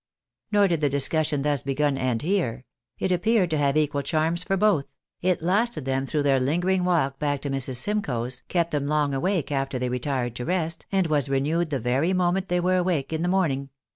[0.51, 2.65] Nor did the discussion thus begun, end here;
[2.97, 6.85] it appeared to have equal charms for both; it lasted them through their linger ing
[6.85, 7.75] walk back to Mrs.
[7.75, 12.13] Simcoe's, kept them long awake after they retired to rest, and was renewed the very
[12.13, 13.69] moment they were awake in the morning.